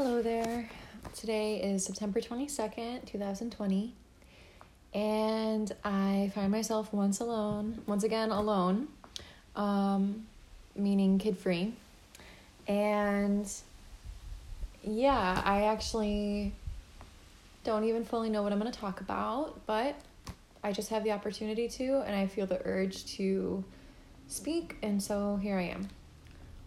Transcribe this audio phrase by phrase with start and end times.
[0.00, 0.70] Hello there.
[1.12, 3.92] Today is September 22nd, 2020.
[4.94, 8.86] And I find myself once alone, once again alone,
[9.56, 10.24] um,
[10.76, 11.72] meaning kid free.
[12.68, 13.52] And
[14.84, 16.52] yeah, I actually
[17.64, 19.96] don't even fully know what I'm going to talk about, but
[20.62, 23.64] I just have the opportunity to, and I feel the urge to
[24.28, 25.88] speak, and so here I am.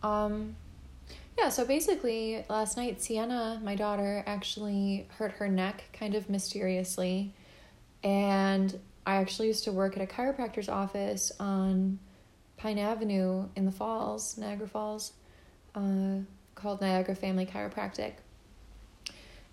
[0.03, 0.55] Um,
[1.37, 7.33] yeah, so basically, last night, Sienna, my daughter, actually hurt her neck kind of mysteriously.
[8.03, 11.99] And I actually used to work at a chiropractor's office on
[12.57, 15.13] Pine Avenue in the Falls, Niagara Falls,
[15.73, 16.17] uh,
[16.53, 18.13] called Niagara Family Chiropractic.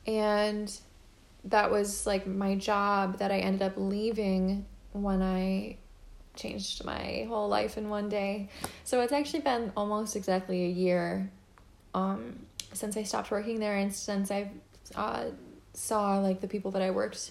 [0.06, 0.78] And
[1.44, 5.76] that was like my job that I ended up leaving when I
[6.34, 8.48] changed my whole life in one day.
[8.84, 11.30] So it's actually been almost exactly a year
[11.94, 12.38] um,
[12.72, 14.50] since I stopped working there and since I
[14.94, 15.26] uh,
[15.74, 17.30] saw like the people that I worked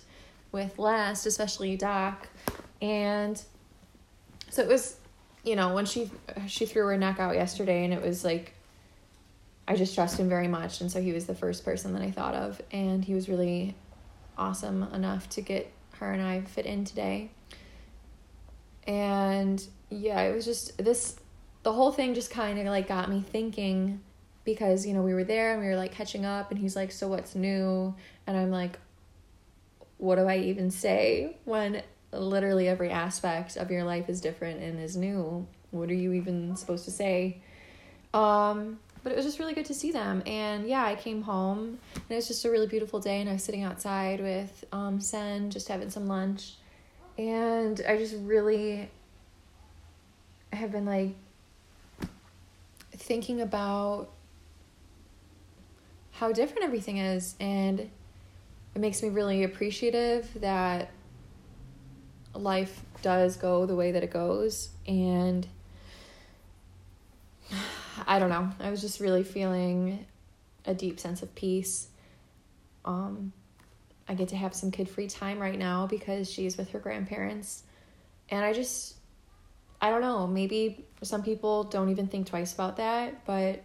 [0.51, 2.27] with last, especially Doc,
[2.81, 3.41] and
[4.49, 4.97] so it was,
[5.43, 6.09] you know, when she
[6.47, 8.53] she threw her neck out yesterday, and it was like,
[9.67, 12.11] I just trust him very much, and so he was the first person that I
[12.11, 13.75] thought of, and he was really
[14.37, 17.29] awesome enough to get her and I fit in today.
[18.85, 21.17] And yeah, it was just this
[21.63, 23.99] the whole thing just kind of like got me thinking
[24.47, 26.89] because you know we were there and we were like catching up and he's like
[26.89, 27.93] so what's new?
[28.25, 28.79] And i'm like
[29.97, 31.35] what do i even say?
[31.43, 35.45] When literally every aspect of your life is different and is new.
[35.71, 37.41] What are you even supposed to say?
[38.13, 40.23] Um but it was just really good to see them.
[40.25, 43.33] And yeah i came home and it was just a really beautiful day and i
[43.33, 46.53] was sitting outside with um sen just having some lunch.
[47.17, 48.89] And i just really
[50.53, 51.15] have been like
[52.91, 54.09] thinking about
[56.19, 60.89] how different everything is and it makes me really appreciative that
[62.33, 65.47] life does go the way that it goes and
[68.07, 68.49] I don't know.
[68.59, 70.05] I was just really feeling
[70.65, 71.87] a deep sense of peace.
[72.85, 73.33] Um
[74.09, 77.63] I get to have some kid-free time right now because she's with her grandparents.
[78.29, 78.95] And I just
[79.79, 83.63] I don't know, maybe some people don't even think twice about that, but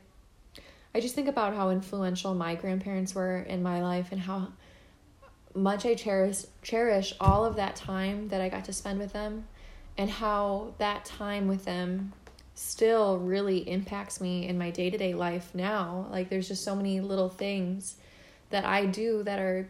[0.95, 4.49] I just think about how influential my grandparents were in my life and how
[5.55, 9.47] much I cherish cherish all of that time that I got to spend with them
[9.99, 12.13] and how that time with them
[12.55, 16.07] still really impacts me in my day-to-day life now.
[16.11, 17.97] Like there's just so many little things
[18.51, 19.69] that I do that are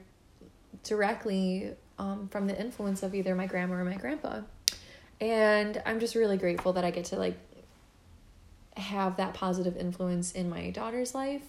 [0.83, 4.41] directly um, from the influence of either my grandma or my grandpa.
[5.21, 7.39] And I'm just really grateful that I get to like
[8.77, 11.43] have that positive influence in my daughter's life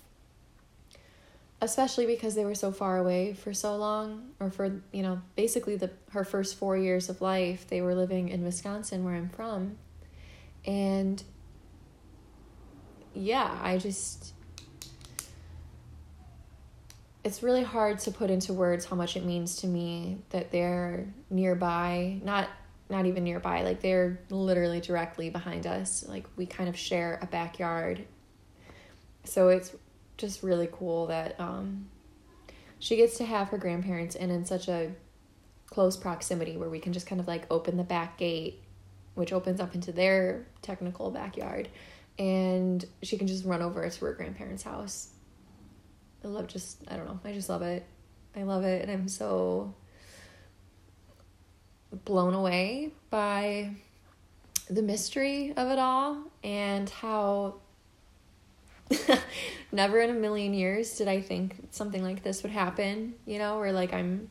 [1.64, 5.78] especially because they were so far away for so long or for you know basically
[5.78, 9.78] the her first 4 years of life they were living in Wisconsin where I'm from.
[10.66, 11.24] And
[13.14, 14.34] yeah I just
[17.24, 21.06] it's really hard to put into words how much it means to me that they're
[21.30, 22.50] nearby not
[22.90, 26.06] not even nearby like they're literally directly behind us.
[26.08, 28.06] Like we kind of share a backyard.
[29.24, 29.76] So it's
[30.18, 31.88] just really cool that um,
[32.80, 34.92] she gets to have her grandparents and in such a
[35.68, 38.62] close proximity where we can just kind of like open the back gate
[39.16, 41.70] which opens up into their technical backyard
[42.20, 45.10] and she can just run over to her grandparents house.
[46.24, 47.86] I love just i don't know i just love it.
[48.36, 49.74] I love it and i'm so
[52.06, 53.72] blown away by
[54.70, 57.56] the mystery of it all and how
[59.72, 63.60] never in a million years did I think something like this would happen, you know,
[63.60, 64.30] where like I'm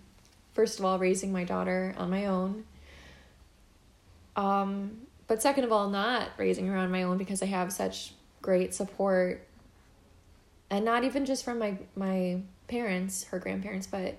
[0.54, 2.64] first of all raising my daughter on my own.
[4.36, 8.14] Um but second of all not raising her on my own because I have such
[8.40, 9.46] great support
[10.70, 14.16] and not even just from my my parents, her grandparents, but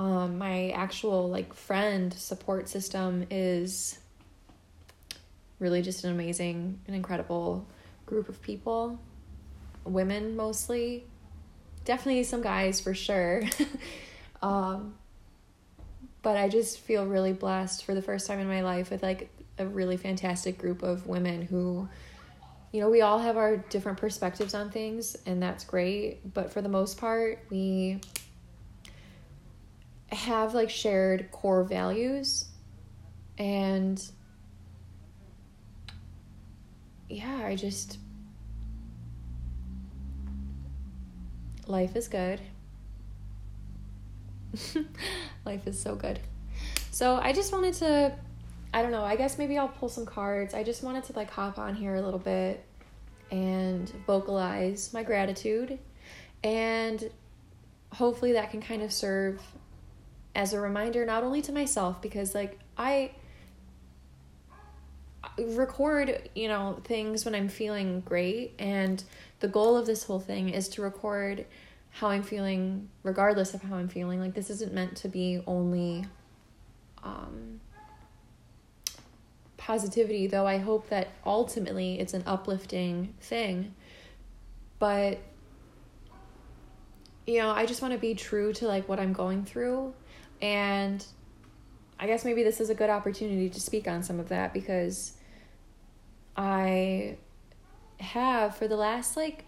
[0.00, 3.98] um, my actual like friend support system is
[5.58, 7.66] really just an amazing and incredible
[8.06, 8.98] group of people.
[9.84, 11.04] Women mostly.
[11.84, 13.42] Definitely some guys for sure.
[14.42, 14.94] Um,
[16.22, 19.28] but i just feel really blessed for the first time in my life with like
[19.58, 21.86] a really fantastic group of women who
[22.72, 26.32] you know we all have our different perspectives on things and that's great.
[26.32, 28.00] But for the most part we
[30.12, 32.46] have like shared core values
[33.38, 34.10] and
[37.08, 37.98] yeah i just
[41.70, 42.40] life is good.
[45.44, 46.18] life is so good.
[46.90, 48.12] So I just wanted to,
[48.74, 50.52] I don't know, I guess maybe I'll pull some cards.
[50.52, 52.64] I just wanted to like hop on here a little bit
[53.30, 55.78] and vocalize my gratitude.
[56.42, 57.10] And
[57.92, 59.40] hopefully that can kind of serve
[60.34, 63.12] as a reminder, not only to myself, because like I
[65.38, 68.54] record, you know, things when I'm feeling great.
[68.58, 69.02] And
[69.40, 71.46] the goal of this whole thing is to record
[71.90, 74.20] how I'm feeling, regardless of how I'm feeling.
[74.20, 76.06] Like, this isn't meant to be only
[77.02, 77.60] um,
[79.56, 83.74] positivity, though I hope that ultimately it's an uplifting thing.
[84.78, 85.18] But,
[87.26, 89.92] you know, I just want to be true to like what I'm going through.
[90.42, 91.04] And
[91.98, 95.12] I guess maybe this is a good opportunity to speak on some of that because
[96.36, 97.16] I
[97.98, 99.44] have for the last like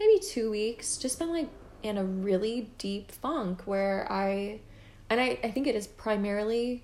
[0.00, 1.48] maybe two weeks just been like
[1.84, 4.60] in a really deep funk where I
[5.08, 6.82] and I, I think it is primarily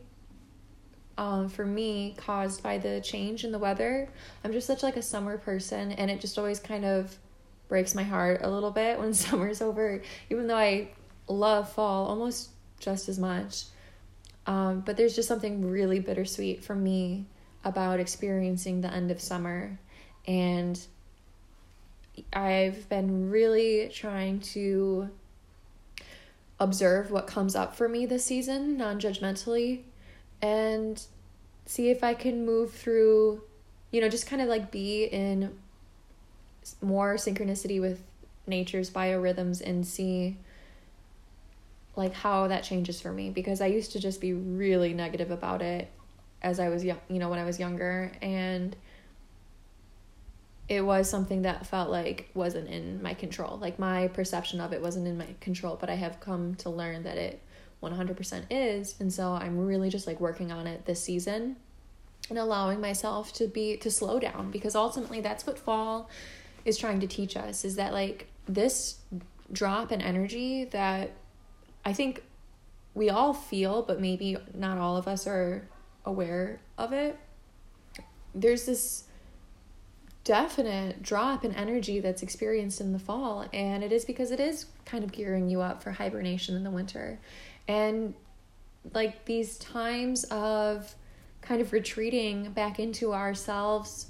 [1.16, 4.08] um, for me caused by the change in the weather.
[4.44, 7.16] I'm just such like a summer person and it just always kind of
[7.68, 10.90] breaks my heart a little bit when summer's over, even though I
[11.26, 13.64] love fall almost just as much.
[14.46, 17.26] Um, but there's just something really bittersweet for me
[17.64, 19.78] about experiencing the end of summer.
[20.26, 20.80] And
[22.32, 25.10] I've been really trying to
[26.60, 29.82] observe what comes up for me this season non judgmentally
[30.42, 31.00] and
[31.66, 33.42] see if I can move through,
[33.90, 35.56] you know, just kind of like be in
[36.80, 38.02] more synchronicity with
[38.46, 40.36] nature's biorhythms and see
[41.98, 45.60] like how that changes for me because I used to just be really negative about
[45.60, 45.90] it
[46.40, 48.74] as I was young, you know, when I was younger and
[50.68, 53.58] it was something that felt like wasn't in my control.
[53.58, 57.02] Like my perception of it wasn't in my control, but I have come to learn
[57.02, 57.42] that it
[57.82, 58.94] 100% is.
[59.00, 61.56] And so I'm really just like working on it this season
[62.30, 66.08] and allowing myself to be to slow down because ultimately that's what fall
[66.64, 68.98] is trying to teach us is that like this
[69.50, 71.12] drop in energy that
[71.88, 72.22] I think
[72.92, 75.66] we all feel, but maybe not all of us are
[76.04, 77.18] aware of it.
[78.34, 79.04] There's this
[80.22, 84.66] definite drop in energy that's experienced in the fall, and it is because it is
[84.84, 87.18] kind of gearing you up for hibernation in the winter.
[87.66, 88.12] And
[88.92, 90.94] like these times of
[91.40, 94.08] kind of retreating back into ourselves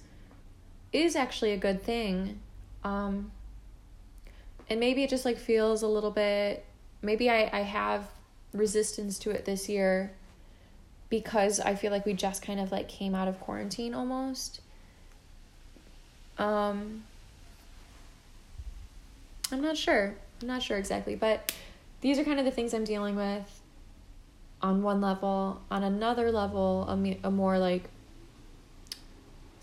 [0.92, 2.40] is actually a good thing.
[2.82, 3.30] Um,
[4.68, 6.64] and maybe it just like feels a little bit
[7.02, 8.08] maybe I, I have
[8.52, 10.12] resistance to it this year
[11.10, 14.60] because I feel like we just kind of like came out of quarantine almost.
[16.38, 17.04] Um
[19.50, 20.14] I'm not sure.
[20.40, 21.52] I'm not sure exactly, but
[22.00, 23.60] these are kind of the things I'm dealing with
[24.60, 25.62] on one level.
[25.70, 27.84] On another level, a, a more like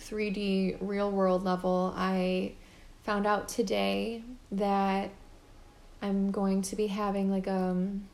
[0.01, 2.53] 3D real world level, I
[3.03, 5.11] found out today that
[6.01, 8.07] I'm going to be having like um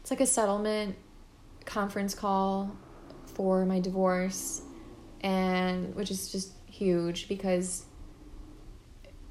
[0.00, 0.96] it's like a settlement
[1.64, 2.74] conference call
[3.34, 4.62] for my divorce
[5.20, 7.84] and which is just huge because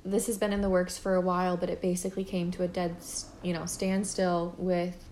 [0.06, 2.68] this has been in the works for a while but it basically came to a
[2.68, 2.96] dead
[3.42, 5.04] you know standstill with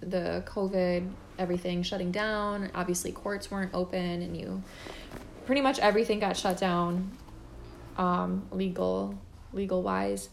[0.00, 2.70] the covid everything shutting down.
[2.74, 4.62] Obviously courts weren't open and you
[5.46, 7.10] pretty much everything got shut down
[7.98, 9.18] um legal
[9.52, 10.28] legal wise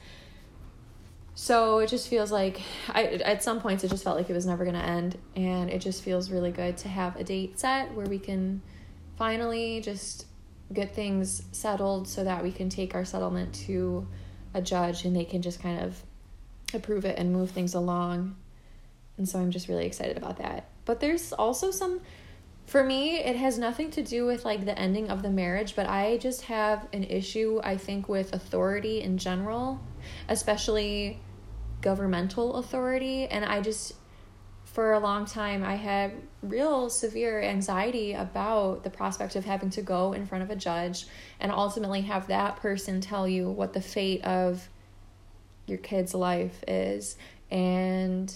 [1.41, 4.45] so it just feels like I at some points it just felt like it was
[4.45, 7.93] never going to end and it just feels really good to have a date set
[7.93, 8.61] where we can
[9.17, 10.25] finally just
[10.73, 14.05] get things settled so that we can take our settlement to
[14.53, 16.03] a judge and they can just kind of
[16.73, 18.35] approve it and move things along.
[19.17, 20.67] And so I'm just really excited about that.
[20.83, 22.01] But there's also some
[22.65, 25.87] for me it has nothing to do with like the ending of the marriage, but
[25.87, 29.79] I just have an issue I think with authority in general,
[30.27, 31.21] especially
[31.81, 33.93] governmental authority and I just
[34.65, 39.81] for a long time I had real severe anxiety about the prospect of having to
[39.81, 41.07] go in front of a judge
[41.39, 44.67] and ultimately have that person tell you what the fate of
[45.65, 47.17] your kid's life is.
[47.51, 48.33] And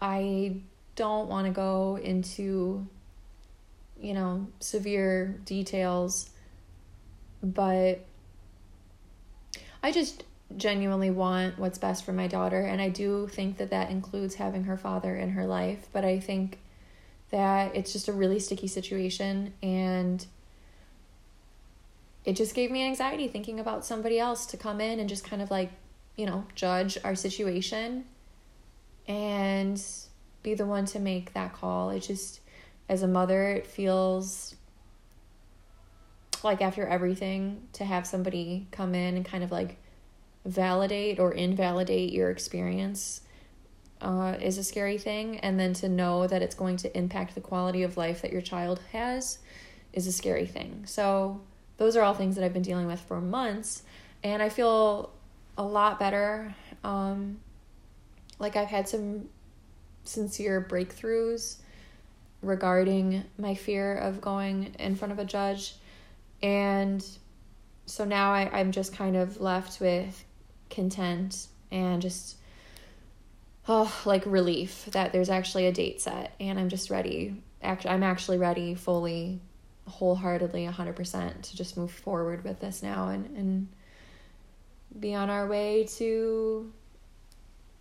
[0.00, 0.56] I
[0.96, 2.86] don't want to go into
[4.00, 6.30] you know severe details
[7.42, 8.04] but
[9.82, 10.24] I just
[10.56, 14.64] genuinely want what's best for my daughter and I do think that that includes having
[14.64, 16.58] her father in her life but I think
[17.30, 20.24] that it's just a really sticky situation and
[22.24, 25.42] it just gave me anxiety thinking about somebody else to come in and just kind
[25.42, 25.70] of like
[26.16, 28.04] you know, judge our situation
[29.08, 29.82] and
[30.42, 31.90] be the one to make that call.
[31.90, 32.40] It just,
[32.88, 34.54] as a mother, it feels
[36.42, 39.78] like after everything to have somebody come in and kind of like
[40.44, 43.22] validate or invalidate your experience
[44.00, 45.38] uh, is a scary thing.
[45.38, 48.42] And then to know that it's going to impact the quality of life that your
[48.42, 49.38] child has
[49.92, 50.84] is a scary thing.
[50.86, 51.40] So,
[51.76, 53.82] those are all things that I've been dealing with for months.
[54.22, 55.10] And I feel
[55.58, 56.54] a lot better.
[56.84, 57.40] Um,
[58.38, 59.28] like I've had some
[60.04, 61.56] sincere breakthroughs
[62.42, 65.74] regarding my fear of going in front of a judge.
[66.42, 67.04] And
[67.86, 70.24] so now I, I'm just kind of left with
[70.70, 72.36] content and just
[73.68, 77.42] oh like relief that there's actually a date set and I'm just ready.
[77.62, 79.40] Actually I'm actually ready fully
[79.86, 83.68] wholeheartedly 100% to just move forward with this now and and
[84.98, 86.72] be on our way to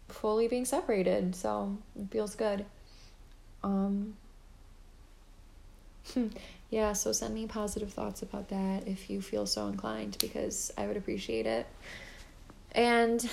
[0.08, 1.36] fully being separated.
[1.36, 2.66] So it feels good.
[3.64, 4.16] Um,
[6.70, 10.88] yeah, so send me positive thoughts about that if you feel so inclined because I
[10.88, 11.66] would appreciate it.
[12.74, 13.28] And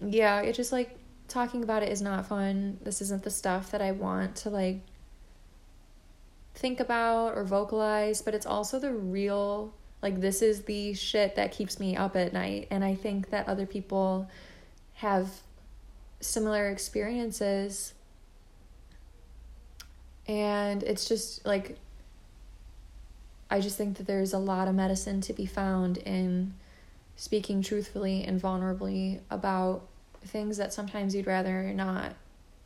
[0.00, 0.96] yeah, it just like
[1.28, 2.78] talking about it is not fun.
[2.82, 4.80] This isn't the stuff that I want to like
[6.54, 11.52] think about or vocalize, but it's also the real like this is the shit that
[11.52, 14.28] keeps me up at night and I think that other people
[14.94, 15.28] have
[16.20, 17.94] similar experiences
[20.26, 21.78] and it's just like
[23.50, 26.54] I just think that there's a lot of medicine to be found in
[27.16, 29.88] speaking truthfully and vulnerably about
[30.24, 32.14] things that sometimes you'd rather not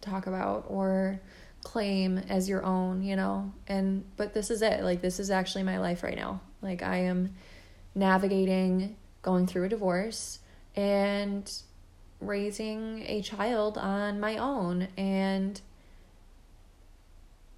[0.00, 1.20] talk about or
[1.62, 3.52] claim as your own, you know?
[3.68, 4.82] And but this is it.
[4.82, 6.40] Like this is actually my life right now.
[6.62, 7.34] Like I am
[7.94, 10.40] navigating going through a divorce
[10.74, 11.50] and
[12.20, 15.60] raising a child on my own and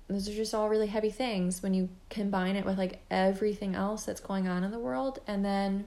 [0.09, 4.05] those are just all really heavy things when you combine it with like everything else
[4.05, 5.85] that's going on in the world and then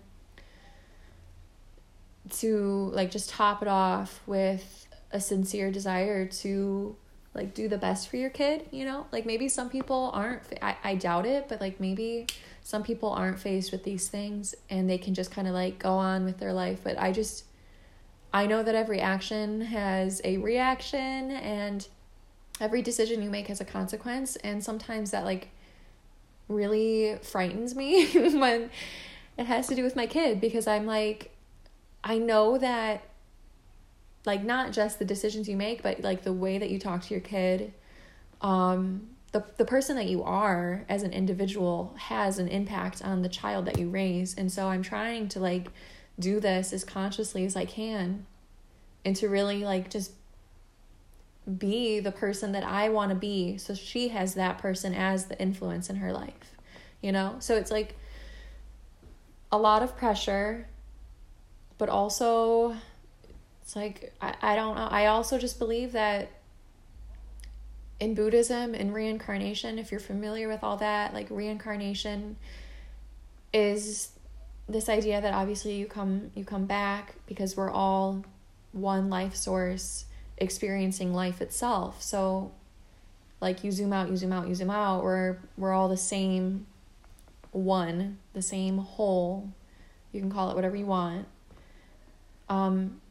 [2.30, 6.96] to like just top it off with a sincere desire to
[7.34, 9.06] like do the best for your kid you know?
[9.12, 12.28] Like maybe some people aren't I, I doubt it but like maybe
[12.62, 15.94] some people aren't faced with these things and they can just kind of like go
[15.94, 16.80] on with their life.
[16.84, 17.46] But i just
[18.34, 21.88] I know that every action has a reaction and
[22.60, 24.36] every decision you make has a consequence.
[24.38, 25.50] And sometimes that like
[26.48, 28.70] really frightens me when
[29.38, 31.35] it has to do with my kid because I'm like
[32.06, 33.04] I know that
[34.26, 37.14] like not just the decisions you make but like the way that you talk to
[37.14, 37.74] your kid
[38.42, 43.30] um the the person that you are as an individual has an impact on the
[43.30, 45.68] child that you raise and so I'm trying to like
[46.20, 48.26] do this as consciously as I can
[49.04, 50.12] and to really like just
[51.58, 55.40] be the person that I want to be so she has that person as the
[55.40, 56.56] influence in her life.
[57.02, 57.36] You know?
[57.40, 57.96] So it's like
[59.52, 60.68] a lot of pressure
[61.78, 62.76] but also
[63.62, 64.88] it's like I, I don't know.
[64.90, 66.30] I also just believe that
[68.00, 72.36] in Buddhism in reincarnation, if you're familiar with all that, like reincarnation
[73.54, 74.10] is
[74.68, 78.24] this idea that obviously you come you come back because we're all
[78.72, 80.06] one life source
[80.38, 82.02] experiencing life itself.
[82.02, 82.52] So
[83.42, 86.68] like you zoom out, you zoom out, you zoom out, we're we're all the same
[87.52, 89.50] one, the same whole.
[90.12, 91.28] You can call it whatever you want.
[92.50, 93.02] Um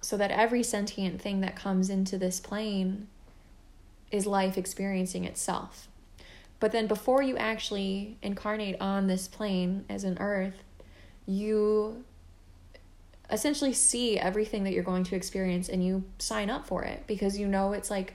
[0.00, 3.08] so that every sentient thing that comes into this plane
[4.10, 5.88] is life experiencing itself.
[6.60, 10.62] But then before you actually incarnate on this plane as an earth,
[11.26, 12.04] you
[13.30, 17.38] essentially see everything that you're going to experience and you sign up for it because
[17.38, 18.14] you know it's like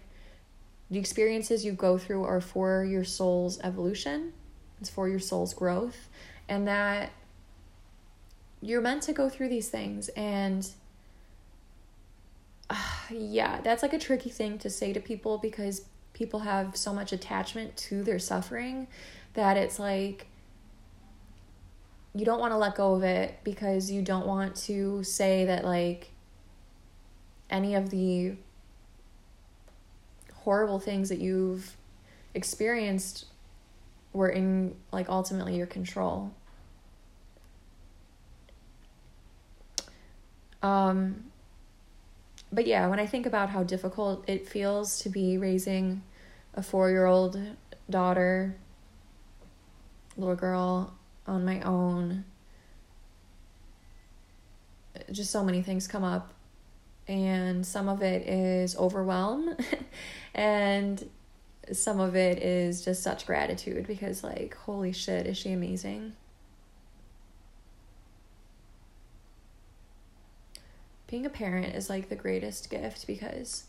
[0.92, 4.34] the experiences you go through are for your soul's evolution,
[4.80, 6.10] it's for your soul's growth,
[6.48, 7.12] and that
[8.62, 10.10] you're meant to go through these things.
[10.10, 10.68] And
[12.70, 12.76] uh,
[13.10, 17.14] yeah, that's like a tricky thing to say to people because people have so much
[17.14, 18.88] attachment to their suffering
[19.34, 20.28] that it's like
[22.14, 25.64] you don't want to let go of it because you don't want to say that
[25.64, 26.10] like
[27.50, 28.34] any of the
[30.34, 31.76] horrible things that you've
[32.34, 33.26] experienced
[34.14, 36.34] were in like ultimately your control.
[40.62, 41.26] Um
[42.52, 46.02] but yeah, when I think about how difficult it feels to be raising
[46.56, 47.40] a 4-year-old
[47.90, 48.56] daughter,
[50.18, 50.96] little girl
[51.28, 52.26] on my own
[55.12, 56.34] just so many things come up.
[57.08, 59.56] And some of it is overwhelm
[60.36, 61.10] and
[61.72, 66.14] some of it is just such gratitude because like holy shit is she amazing
[71.10, 73.64] being a parent is like the greatest gift because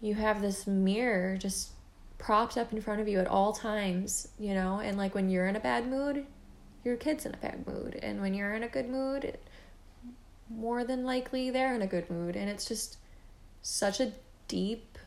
[0.00, 1.70] you have this mirror just
[2.18, 5.46] propped up in front of you at all times, you know, and like when you're
[5.46, 6.24] in a bad mood,
[6.84, 7.98] your kid's in a bad mood.
[8.02, 9.38] And when you're in a good mood,
[10.48, 12.36] more than likely they're in a good mood.
[12.36, 12.98] And it's just
[13.62, 14.12] such a
[14.48, 14.98] deep,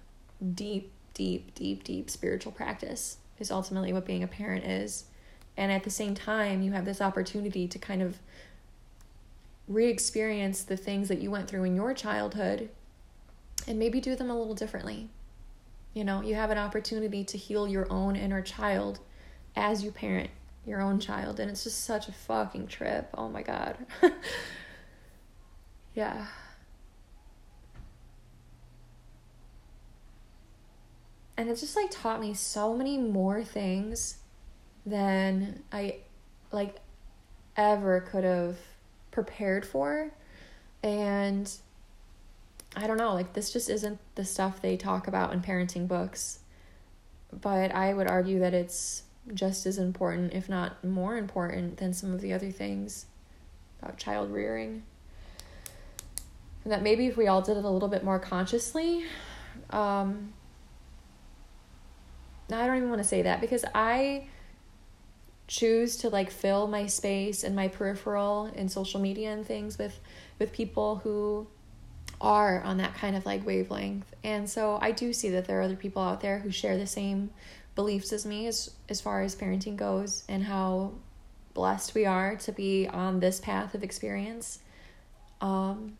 [0.53, 5.05] deep, deep, deep, deep spiritual practice, is ultimately what being a parent is.
[5.55, 8.19] And at the same time, you have this opportunity to kind of
[9.69, 12.69] re experience the things that you went through in your childhood
[13.67, 15.09] and maybe do them a little differently.
[15.93, 18.99] You know, you have an opportunity to heal your own inner child
[19.55, 20.31] as you parent
[20.65, 21.39] your own child.
[21.39, 23.09] And it's just such a fucking trip.
[23.15, 23.77] Oh my God.
[25.93, 26.25] yeah.
[31.37, 34.17] And it's just like taught me so many more things
[34.85, 35.97] than I
[36.51, 36.77] like
[37.55, 38.57] ever could have
[39.11, 40.11] prepared for.
[40.83, 41.51] And
[42.75, 46.39] I don't know, like this just isn't the stuff they talk about in parenting books.
[47.31, 52.13] But I would argue that it's just as important, if not more important, than some
[52.13, 53.05] of the other things
[53.81, 54.83] about child rearing.
[56.63, 59.05] And that maybe if we all did it a little bit more consciously,
[59.69, 60.33] um,
[62.51, 64.27] I don't even want to say that because I
[65.49, 69.99] choose to like fill my space and my peripheral in social media and things with
[70.37, 71.47] with people who
[72.21, 74.13] are on that kind of like wavelength.
[74.23, 76.85] And so I do see that there are other people out there who share the
[76.85, 77.31] same
[77.75, 80.91] beliefs as me as as far as parenting goes and how
[81.55, 84.59] blessed we are to be on this path of experience.
[85.41, 85.97] Um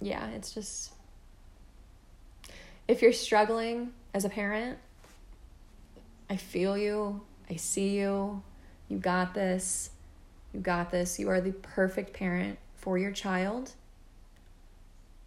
[0.00, 0.92] yeah, it's just
[2.88, 4.78] if you're struggling as a parent,
[6.32, 7.20] I feel you.
[7.50, 8.42] I see you.
[8.88, 9.90] You got this.
[10.54, 11.18] You got this.
[11.18, 13.72] You are the perfect parent for your child.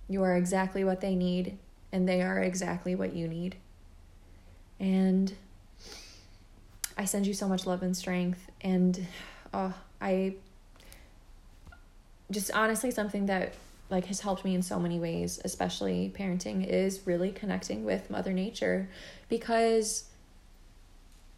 [0.10, 1.60] You are exactly what they need,
[1.92, 3.56] and they are exactly what you need.
[4.80, 5.32] And
[6.98, 8.50] I send you so much love and strength.
[8.62, 9.06] And
[9.54, 10.34] uh, I
[12.32, 13.54] just honestly, something that
[13.92, 18.34] like has helped me in so many ways, especially parenting, is really connecting with Mother
[18.34, 18.90] Nature
[19.30, 20.06] because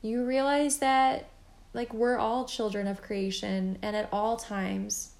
[0.08, 1.30] you realize that
[1.74, 5.12] like we're all children of creation and at all times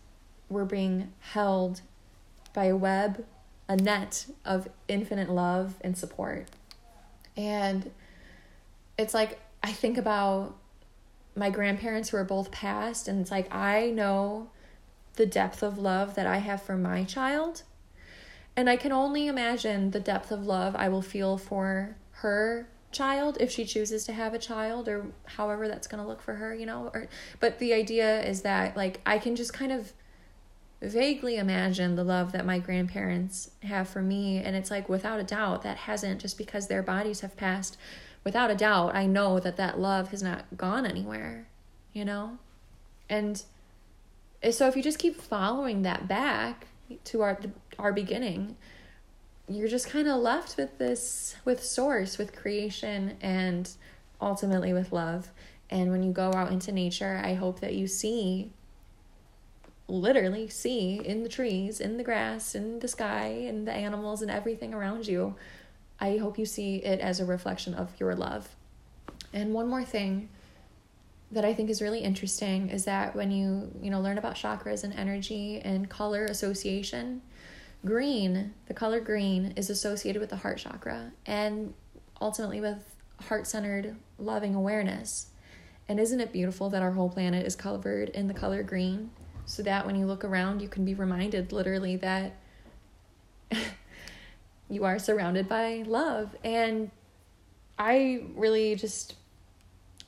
[0.50, 1.82] we're being held
[2.54, 3.26] by a web,
[3.68, 6.48] a net of infinite love and support.
[7.36, 7.92] And
[8.98, 10.56] it's like I think about
[11.36, 14.50] my grandparents who are both passed, and it's like I know
[15.16, 17.64] the depth of love that I have for my child.
[18.56, 23.38] And I can only imagine the depth of love I will feel for her child
[23.40, 26.54] if she chooses to have a child or however that's going to look for her,
[26.54, 27.08] you know, or
[27.40, 29.94] but the idea is that like I can just kind of
[30.82, 35.24] vaguely imagine the love that my grandparents have for me and it's like without a
[35.24, 37.78] doubt that hasn't just because their bodies have passed
[38.24, 41.48] without a doubt i know that that love has not gone anywhere
[41.98, 42.38] you know?
[43.10, 43.44] And
[44.44, 46.68] eh, so if you just keep following that back
[47.06, 47.38] to our
[47.78, 48.56] our beginning
[49.48, 53.72] you're just kind of left with this with source with creation and
[54.22, 55.30] ultimately with love
[55.70, 58.52] and when you go out into nature i hope that you see
[59.88, 64.30] literally see in the trees, in the grass, in the sky, in the animals, and
[64.30, 65.36] everything around you.
[66.00, 68.56] I hope you see it as a reflection of your love.
[69.34, 70.30] And one more thing
[71.32, 74.84] that I think is really interesting is that when you, you know, learn about chakras
[74.84, 77.22] and energy and color association,
[77.86, 81.74] green, the color green is associated with the heart chakra and
[82.20, 85.28] ultimately with heart-centered loving awareness.
[85.90, 89.12] And isn't it beautiful that our whole planet is covered in the color green?
[89.48, 92.34] so that when you look around, you can be reminded literally that
[94.70, 96.36] you are surrounded by love.
[96.44, 96.92] And
[97.80, 99.16] I really just,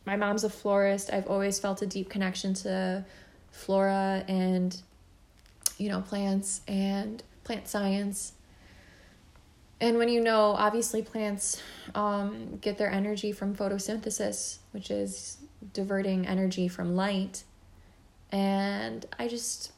[0.05, 1.11] my mom's a florist.
[1.11, 3.05] I've always felt a deep connection to
[3.49, 4.79] flora and,
[5.77, 8.33] you know, plants and plant science.
[9.81, 11.63] And when you know, obviously, plants
[11.95, 15.37] um, get their energy from photosynthesis, which is
[15.73, 17.43] diverting energy from light.
[18.31, 19.71] And I just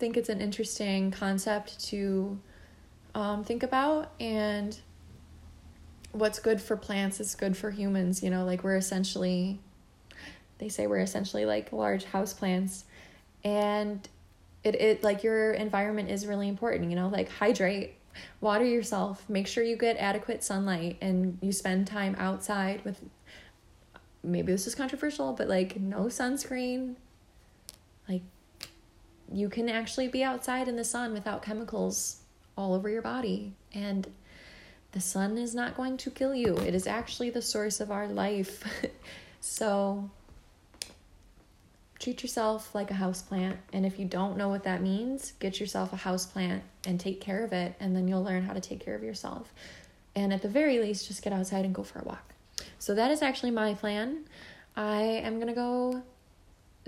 [0.00, 2.40] think it's an interesting concept to
[3.14, 4.10] um, think about.
[4.18, 4.76] And
[6.10, 8.20] what's good for plants is good for humans.
[8.20, 9.60] You know, like we're essentially,
[10.58, 12.84] they say we're essentially like large house plants.
[13.44, 14.08] And
[14.64, 17.94] it, it like your environment is really important, you know, like hydrate,
[18.40, 23.00] water yourself, make sure you get adequate sunlight and you spend time outside with
[24.22, 26.94] maybe this is controversial, but like no sunscreen.
[28.08, 28.22] Like
[29.32, 32.18] you can actually be outside in the sun without chemicals
[32.56, 34.06] all over your body and
[34.92, 36.56] the sun is not going to kill you.
[36.58, 38.62] It is actually the source of our life.
[39.40, 40.10] so
[42.02, 45.60] treat yourself like a house plant and if you don't know what that means, get
[45.60, 48.60] yourself a house plant and take care of it and then you'll learn how to
[48.60, 49.54] take care of yourself.
[50.16, 52.34] And at the very least, just get outside and go for a walk.
[52.80, 54.24] So that is actually my plan.
[54.76, 56.02] I am going to go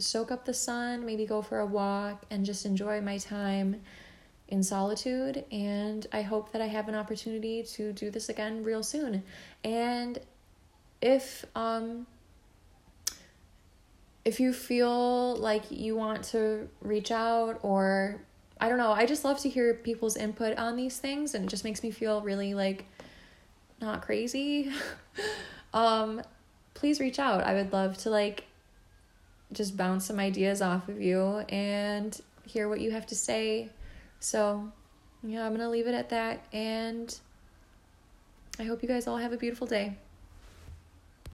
[0.00, 3.80] soak up the sun, maybe go for a walk and just enjoy my time
[4.48, 8.82] in solitude and I hope that I have an opportunity to do this again real
[8.82, 9.22] soon.
[9.62, 10.18] And
[11.00, 12.06] if um
[14.24, 18.20] if you feel like you want to reach out or
[18.60, 21.48] I don't know, I just love to hear people's input on these things and it
[21.48, 22.86] just makes me feel really like
[23.80, 24.72] not crazy.
[25.74, 26.22] um
[26.74, 27.44] please reach out.
[27.44, 28.44] I would love to like
[29.52, 33.70] just bounce some ideas off of you and hear what you have to say
[34.24, 34.72] so,
[35.22, 36.46] yeah, I'm going to leave it at that.
[36.50, 37.14] And
[38.58, 39.98] I hope you guys all have a beautiful day.